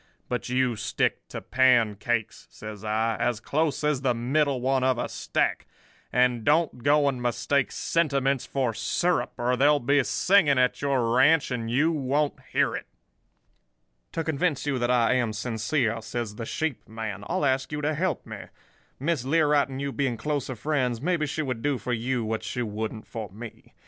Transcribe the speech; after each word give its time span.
But 0.29 0.49
you 0.49 0.75
stick 0.77 1.27
to 1.27 1.41
pancakes,' 1.41 2.47
says 2.49 2.83
I, 2.83 3.17
'as 3.19 3.39
close 3.39 3.83
as 3.83 4.01
the 4.01 4.15
middle 4.15 4.59
one 4.59 4.83
of 4.83 4.97
a 4.97 5.07
stack; 5.07 5.67
and 6.11 6.43
don't 6.43 6.81
go 6.81 7.07
and 7.07 7.21
mistake 7.21 7.71
sentiments 7.71 8.47
for 8.47 8.73
syrup, 8.73 9.31
or 9.37 9.55
there'll 9.55 9.79
be 9.79 10.03
singing 10.03 10.57
at 10.57 10.81
your 10.81 11.13
ranch, 11.15 11.51
and 11.51 11.69
you 11.69 11.91
won't 11.91 12.33
hear 12.51 12.75
it.' 12.75 12.87
"'To 14.11 14.23
convince 14.23 14.65
you 14.65 14.79
that 14.79 14.89
I 14.89 15.13
am 15.13 15.33
sincere,' 15.33 16.01
says 16.01 16.33
the 16.33 16.47
sheep 16.47 16.89
man, 16.89 17.23
'I'll 17.29 17.45
ask 17.45 17.71
you 17.71 17.81
to 17.81 17.93
help 17.93 18.25
me. 18.25 18.45
Miss 18.99 19.23
Learight 19.23 19.69
and 19.69 19.79
you 19.79 19.91
being 19.91 20.17
closer 20.17 20.55
friends, 20.55 20.99
maybe 20.99 21.27
she 21.27 21.43
would 21.43 21.61
do 21.61 21.77
for 21.77 21.93
you 21.93 22.25
what 22.25 22.41
she 22.41 22.63
wouldn't 22.63 23.05
for 23.05 23.29
me. 23.29 23.75